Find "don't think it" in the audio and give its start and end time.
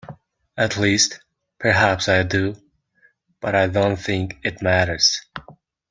3.67-4.59